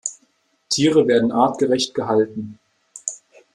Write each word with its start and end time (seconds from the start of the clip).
Tiere 0.67 1.07
werden 1.07 1.31
artgerecht 1.31 1.93
gehalten. 1.93 2.57